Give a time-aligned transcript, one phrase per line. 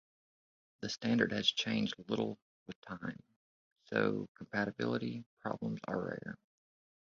[0.81, 3.19] The standard has changed little with time,
[3.83, 6.37] so compatibility problems are rare.